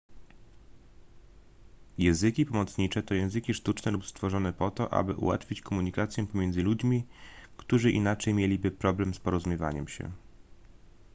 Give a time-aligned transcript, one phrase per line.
[1.97, 7.03] języki pomocnicze to języki sztuczne lub stworzone po to aby ułatwić komunikację pomiędzy ludźmi
[7.57, 10.11] którzy inaczej mieliby problem z porozumiewaniem się